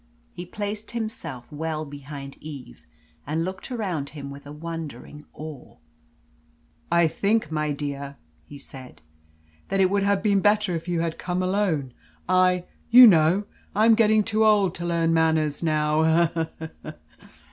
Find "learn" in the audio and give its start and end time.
14.87-15.13